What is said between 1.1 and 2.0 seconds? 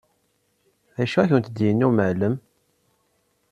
i kent-d-yenna